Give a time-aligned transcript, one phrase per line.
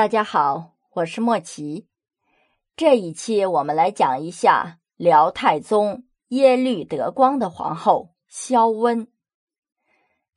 [0.00, 1.86] 大家好，我是莫奇。
[2.74, 9.08] 这一期我们来讲一下辽太宗耶律德光的皇后萧温。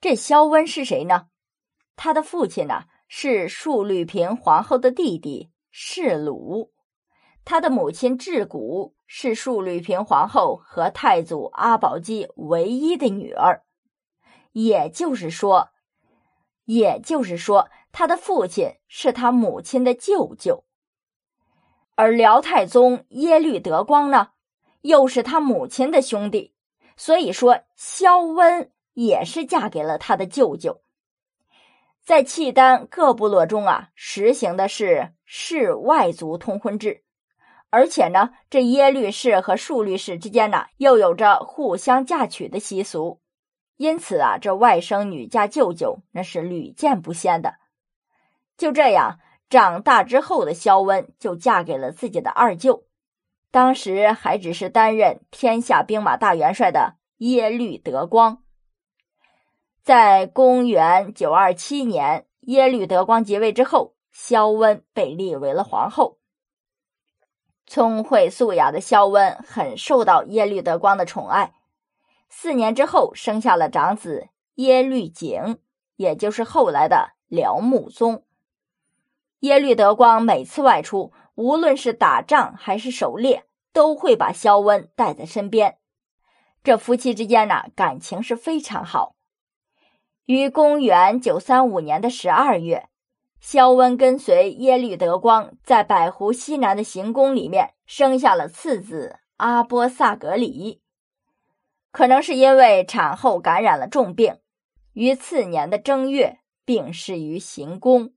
[0.02, 1.28] 这萧温是谁呢？
[1.96, 6.74] 他的父亲呢是述律平皇后的弟弟世鲁，
[7.46, 13.64] 他的母亲智谷是述律平皇后和太祖阿保机唯一的女儿。
[14.52, 15.70] 也就是说，
[16.66, 17.70] 也就是说。
[17.94, 20.64] 他的父亲是他母亲的舅舅，
[21.96, 24.30] 而辽太宗耶律德光呢，
[24.82, 26.56] 又是他母亲的兄弟，
[26.98, 30.82] 所以说萧温也是嫁给了他的舅舅。
[32.04, 37.04] 在契丹各部落中啊，实行的是世外族通婚制，
[37.70, 43.22] 而且呢，这耶律氏和庶律氏之间呢，又有着互相嫁娶的习俗，
[43.78, 47.54] 因此啊，这外甥女嫁舅舅那是屡见不鲜的。
[48.58, 52.86] 就这样，长大之后的萧温就嫁给了自己的二舅，
[53.52, 58.44] 当时还只是担任天下兵马大元帅的耶律德光。
[59.82, 66.20] 在公元九二七年，耶律德光即位之后，萧温被立为了皇后。
[67.66, 71.54] 聪慧素雅的萧温很受到耶律德光的宠爱，
[72.30, 75.60] 四年之后生下了长子耶律景，
[75.96, 78.24] 也就是后来的辽穆宗。
[79.44, 83.44] 耶律德光每次外出，无论是打仗还是狩猎，
[83.74, 85.80] 都会把萧温带在身边。
[86.64, 89.18] 这夫妻之间呢，感情是非常好。
[90.26, 92.88] 于公元九三五年的十二月，
[93.42, 100.80] 萧温跟随耶律德光在百湖西南的行宫里面生下了次子阿波萨格里。
[101.92, 104.38] 可能是因为产后感染了重病，
[104.94, 108.14] 于次年的正月病逝于行宫。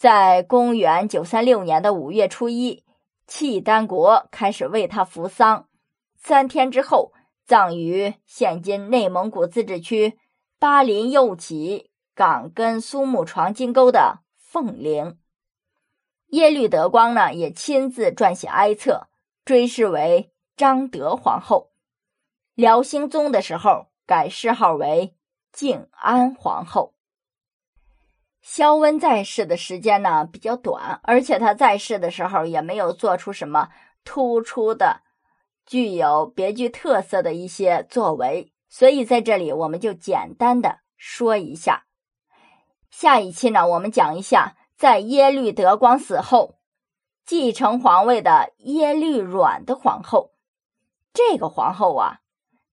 [0.00, 2.86] 在公元九三六年的五月初一，
[3.26, 5.68] 契丹国开始为他服丧。
[6.16, 7.12] 三天之后，
[7.44, 10.18] 葬于现今内蒙古自治区
[10.58, 15.18] 巴林右旗岗根苏木床金沟的凤陵。
[16.28, 19.08] 耶律德光呢，也亲自撰写哀册，
[19.44, 21.72] 追谥为张德皇后。
[22.54, 25.14] 辽兴宗的时候，改谥号为
[25.52, 26.94] 静安皇后。
[28.42, 33.68] 萧温在世的时间呢比较短，而且他在世的时候也没有做出什么
[34.04, 35.02] 突出的、
[35.66, 41.84] 具有别具特色的一些作为，所以在这里我们就简单的说一下。
[42.90, 46.56] 下一期呢，我们讲一下在耶律德光死后
[47.24, 50.32] 继承皇位的耶律阮的皇后。
[51.12, 52.20] 这个皇后啊，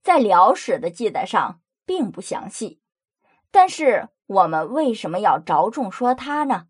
[0.01, 2.79] 在辽史的记载上并不详细，
[3.57, 4.09] 但是。
[4.29, 6.67] 我们为什么要着重说她呢？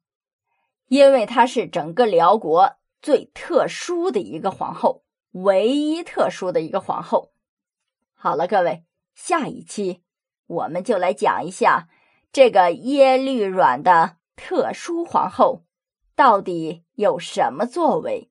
[0.90, 7.32] 因为她是整个辽国最特殊的一个皇后，唯一特殊的一个皇后。
[8.14, 8.84] 好了，各位，
[9.16, 10.04] 下一期
[10.46, 11.88] 我们就来讲一下
[12.32, 15.64] 这个耶律阮的特殊皇后
[16.16, 18.30] 到底有什么作为。